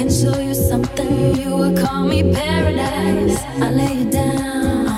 can 0.00 0.08
show 0.08 0.38
you 0.40 0.54
something 0.54 1.36
you 1.36 1.54
will 1.54 1.76
call 1.76 2.04
me 2.04 2.22
paradise. 2.32 3.38
I 3.60 3.70
lay 3.70 3.94
you 4.00 4.10
down 4.10 4.88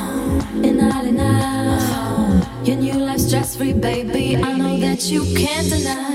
and 0.65 0.81
all 0.81 1.05
in 1.05 1.19
out. 1.19 2.47
Your 2.65 2.77
new 2.77 2.95
life's 2.95 3.27
stress 3.27 3.57
free, 3.57 3.73
baby. 3.73 4.37
I 4.37 4.57
know 4.57 4.79
that 4.79 5.11
you 5.11 5.25
can't 5.35 5.69
deny. 5.69 6.13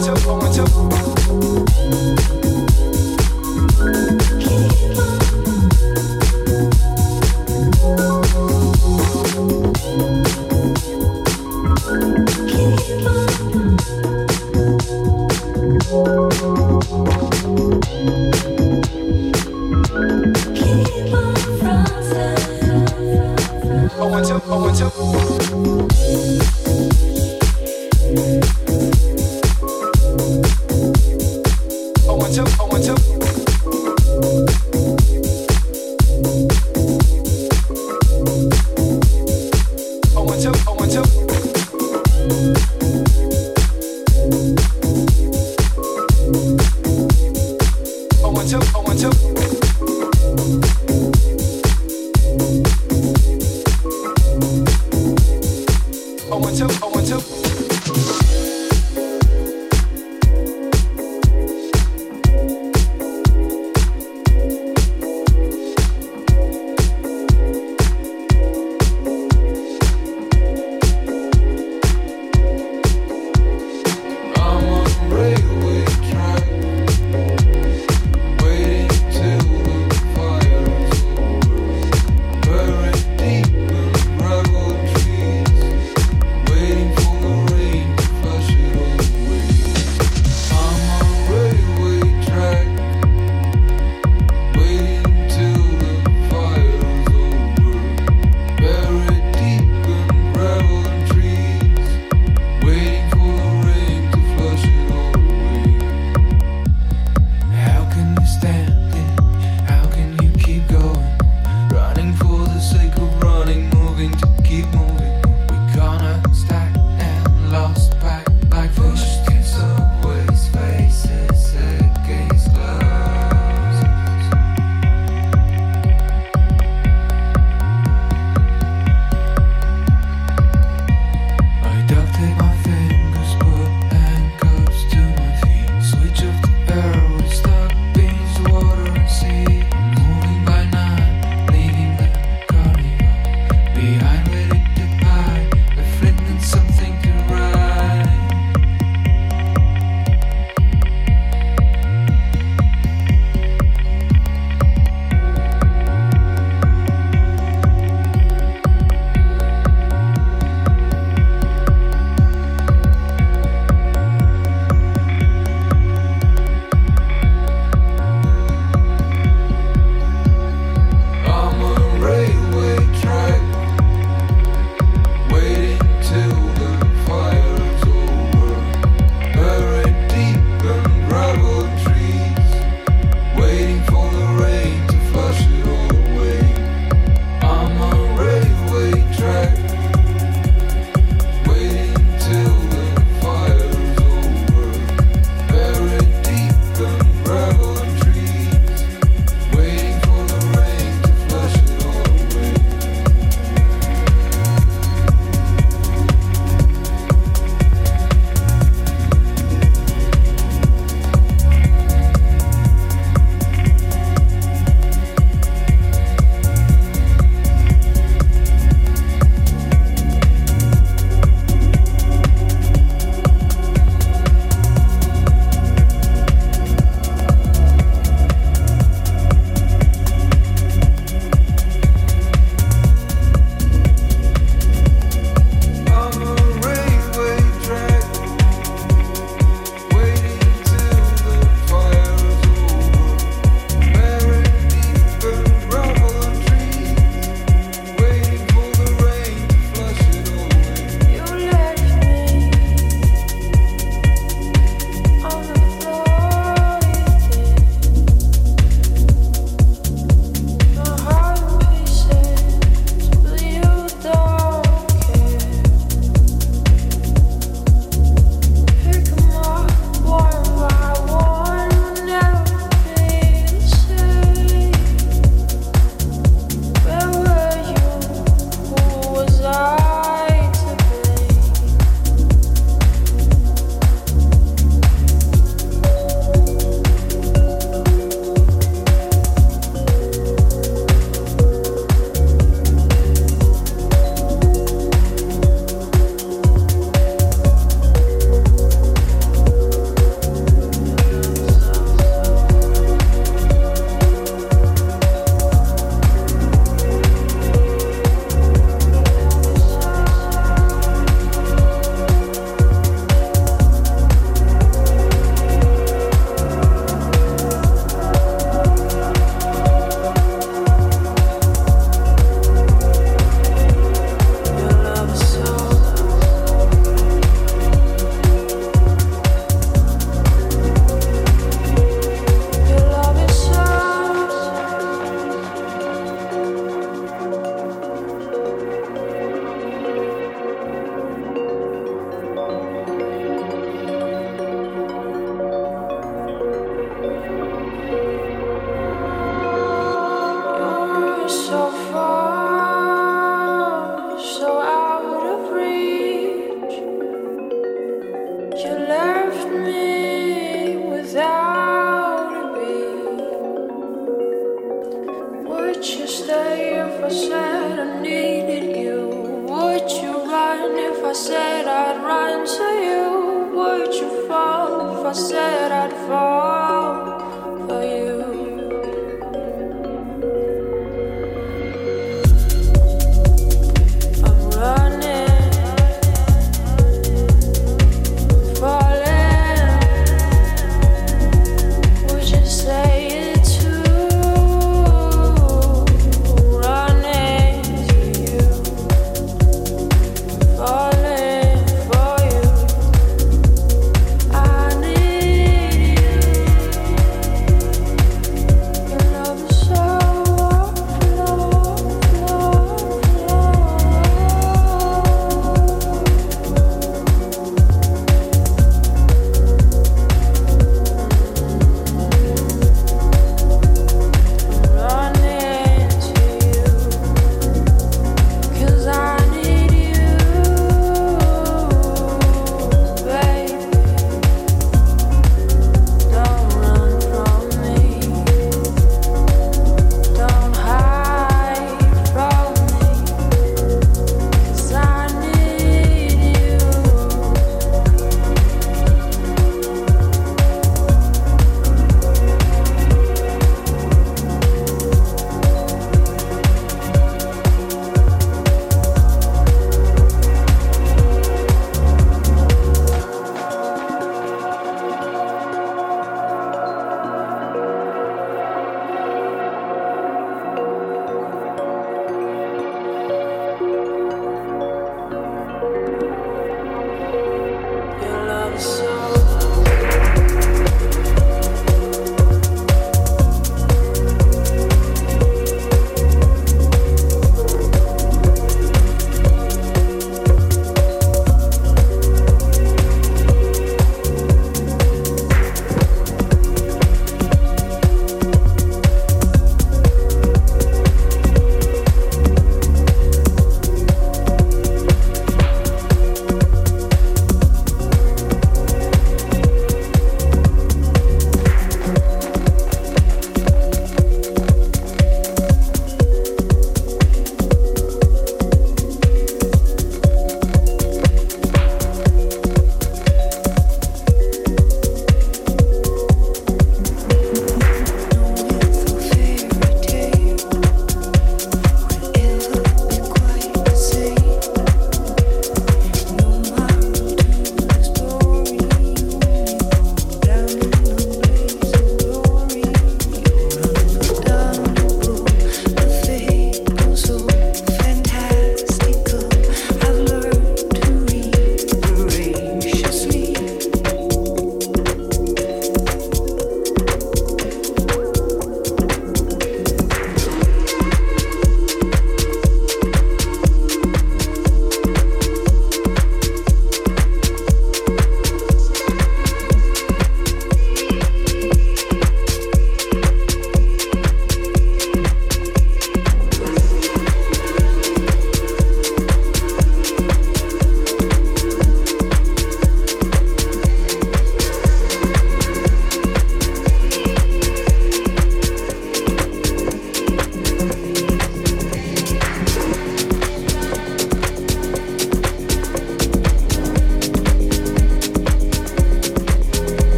winter, 0.00 0.14
winter. 0.32 0.99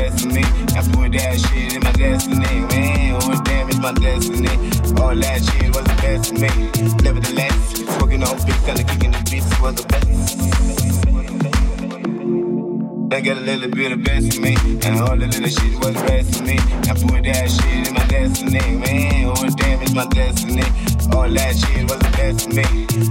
destiny. 0.00 0.44
I 0.76 0.80
put 0.92 1.12
that 1.12 1.38
shit 1.40 1.74
in 1.76 1.82
my 1.82 1.92
destiny. 1.92 2.60
Man, 2.72 3.20
oh 3.22 3.42
damn, 3.44 3.68
it's 3.68 3.78
my 3.78 3.92
destiny. 3.92 4.54
All 5.00 5.14
that 5.14 5.38
shit 5.44 5.68
was 5.74 5.84
the 5.84 5.96
best 6.00 6.24
for 6.28 6.38
me. 6.40 6.50
Nevertheless, 7.04 7.56
smoking 7.96 8.22
on 8.24 8.36
beats 8.46 8.68
and 8.68 8.88
kicking 8.88 9.12
the 9.12 9.20
beats 9.30 9.60
was 9.60 9.74
the 9.76 9.84
best. 9.92 10.10
They 13.10 13.20
got 13.22 13.36
a 13.36 13.40
little 13.40 13.70
bit 13.70 13.92
of 13.92 14.02
best 14.02 14.34
for 14.34 14.40
me, 14.40 14.56
and 14.84 15.00
all 15.02 15.16
the 15.16 15.26
little 15.26 15.52
shit 15.56 15.74
was 15.84 15.94
best 16.08 16.36
for 16.36 16.44
me. 16.44 16.56
I 16.88 16.94
put 16.94 17.22
that 17.28 17.50
shit 17.50 17.88
in 17.88 17.94
my 17.94 18.06
destiny, 18.06 18.66
man. 18.82 19.32
Oh 19.36 19.48
damn, 19.60 19.82
it's 19.82 19.94
my 19.94 20.06
destiny. 20.06 20.64
All 21.12 21.28
that 21.28 21.52
shit 21.60 21.82
was 21.90 21.98
the 22.00 22.10
best 22.16 22.48
for 22.48 22.52
me. 22.56 22.64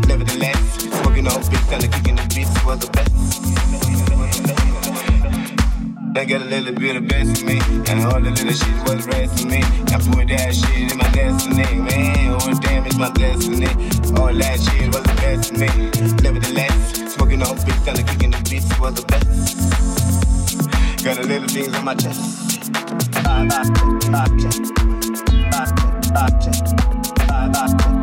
Nevertheless, 0.07 0.61
smoking 1.01 1.27
on 1.27 1.39
beats 1.51 1.71
and 1.71 1.83
kicking 1.93 2.15
the 2.15 2.25
beats 2.33 2.65
was 2.65 2.79
the 2.79 2.89
best. 2.97 3.09
They 6.11 6.25
got 6.25 6.41
a 6.41 6.45
little 6.45 6.73
bit 6.73 6.95
of 6.95 7.07
best 7.07 7.41
in 7.41 7.47
me, 7.47 7.59
and 7.87 8.05
all 8.05 8.19
the 8.19 8.31
little 8.31 8.51
shit 8.51 8.83
was 8.83 9.05
of 9.05 9.45
me. 9.45 9.61
I 9.61 9.97
put 10.01 10.27
that 10.29 10.55
shit 10.55 10.91
in 10.91 10.97
my 10.97 11.09
destiny, 11.11 11.79
man. 11.79 12.35
Oh 12.41 12.59
damn, 12.59 12.85
it's 12.85 12.97
my 12.97 13.11
destiny. 13.11 13.67
All 14.17 14.33
that 14.33 14.59
shit 14.59 14.87
was 14.93 15.03
the 15.03 15.13
best 15.21 15.51
in 15.51 15.59
me. 15.59 15.67
Nevertheless, 16.23 17.13
smoking 17.13 17.43
on 17.43 17.55
bricks 17.57 17.87
and 17.87 18.07
kicking 18.07 18.31
the 18.31 18.41
beats 18.49 18.79
was 18.79 18.95
the 18.95 19.05
best. 19.05 21.03
Got 21.03 21.19
a 21.19 21.23
little 21.23 21.47
things 21.47 21.73
on 21.75 21.85
my 21.85 21.95
chest. 21.95 22.71
Bye 23.23 23.47
bye, 23.47 23.63
bye, 24.09 24.27
bye, 24.27 24.51
bye, 25.51 25.69
bye, 25.69 25.71
bye, 26.13 26.29
bye, 27.27 27.49
bye, 27.49 27.73
bye. 27.77 27.98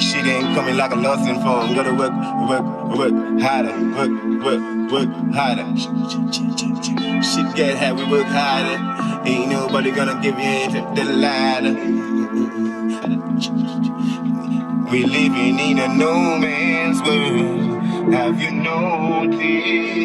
she 0.00 0.18
ain't 0.18 0.54
coming 0.54 0.76
like 0.78 0.92
a 0.92 0.96
lesson 0.96 1.34
phone. 1.42 1.74
Gotta 1.74 1.92
work, 1.92 2.12
work, 2.48 2.64
work 2.96 3.40
harder, 3.40 3.74
work, 3.94 4.10
work, 4.42 4.62
work 4.90 5.10
harder. 5.34 5.66
Shit 7.22 7.54
get 7.54 7.76
hard, 7.76 7.96
we 7.98 8.04
work 8.10 8.26
harder. 8.26 9.28
Ain't 9.28 9.50
nobody 9.50 9.90
gonna 9.90 10.18
give 10.22 10.38
you 10.38 10.44
anything 10.44 10.94
the 10.94 11.04
ladder. 11.04 11.74
We 14.90 15.04
living 15.04 15.58
in 15.58 15.78
a 15.80 15.88
no 15.88 16.38
man's 16.38 17.02
world. 17.02 18.14
Have 18.14 18.40
you 18.40 18.50
noticed? 18.52 20.04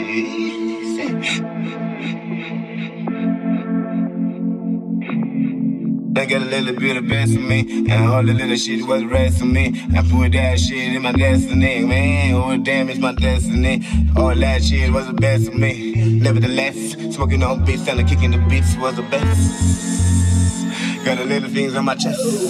I 6.19 6.25
got 6.25 6.41
a 6.41 6.45
little 6.45 6.75
bit 6.75 6.97
of 6.97 7.08
best 7.08 7.34
of 7.34 7.41
me, 7.41 7.86
and 7.89 8.10
all 8.10 8.21
the 8.21 8.34
little 8.34 8.58
shit 8.58 8.86
was 8.86 9.05
rest 9.05 9.41
of 9.41 9.47
me. 9.47 9.82
I 9.95 10.01
put 10.01 10.34
that 10.34 10.60
shit 10.60 10.93
in 10.93 11.01
my 11.01 11.13
destiny, 11.13 11.86
man. 11.86 12.36
Oh, 12.36 12.58
damage 12.58 12.99
my 12.99 13.13
destiny. 13.13 13.86
All 14.17 14.36
that 14.36 14.62
shit 14.62 14.91
was 14.91 15.08
the 15.08 15.13
best 15.13 15.47
of 15.47 15.53
me. 15.53 16.19
Nevertheless, 16.19 16.97
smoking 17.15 17.41
on 17.41 17.63
beats 17.63 17.88
and 17.88 18.05
kicking 18.05 18.32
the 18.32 18.38
beats 18.49 18.75
was 18.75 18.97
the 18.97 19.03
best. 19.03 21.05
Got 21.05 21.19
a 21.19 21.23
little 21.23 21.49
things 21.49 21.73
on 21.75 21.86
my 21.86 21.95
chest. 21.95 22.49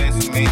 me. 0.33 0.45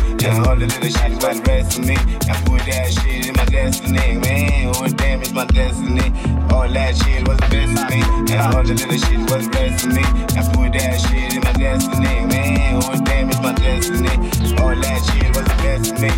All 0.46 0.56
the 0.56 0.68
little 0.68 0.90
shit 0.90 1.12
was 1.12 1.24
about 1.24 1.36
the 1.36 1.42
rest 1.48 1.80
of 1.80 1.86
me. 1.86 1.96
I 1.96 2.34
put 2.46 2.62
that 2.68 2.92
shit 2.92 3.28
in 3.28 3.36
my 3.36 3.46
destiny, 3.46 4.18
man. 4.18 4.72
Oh 4.76 4.88
damn, 4.88 5.22
it's 5.22 5.32
my 5.32 5.46
destiny. 5.46 6.12
All 6.52 6.68
that 6.68 6.96
shit 6.98 7.28
was 7.28 7.38
the 7.38 7.48
best 7.50 7.78
of 7.80 7.90
me. 7.90 8.00
Yeah, 8.32 8.52
all 8.54 8.64
the 8.64 8.74
little 8.74 8.98
shit 8.98 9.20
was 9.30 9.48
the 9.50 9.60
of 9.70 9.92
me. 9.96 10.04
I 10.38 10.42
put 10.54 10.74
that 10.74 11.00
shit 11.02 11.34
in 11.36 11.42
my 11.44 11.54
destiny, 11.54 12.26
man. 12.26 12.82
Oh 12.84 12.96
damn, 13.06 13.30
it's 13.30 13.42
my 13.42 13.54
destiny. 13.54 14.16
All 14.60 14.76
that 14.76 15.00
shit 15.08 15.30
was 15.36 15.46
the 15.46 15.56
best 15.64 15.92
of 15.94 16.00
me. 16.02 16.10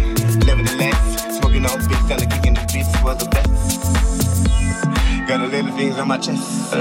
Living 0.46 0.66
the 0.66 0.76
life, 0.78 1.02
smoking 1.40 1.66
all 1.66 1.78
big, 1.78 2.02
selling, 2.08 2.30
kicking 2.30 2.54
the 2.56 2.62
beats 2.72 2.92
was 3.04 3.18
the 3.18 3.28
best. 3.30 3.50
Got 5.28 5.42
a 5.42 5.48
little 5.48 5.72
things 5.78 5.98
on 5.98 6.08
my 6.08 6.18
chest. 6.18 6.74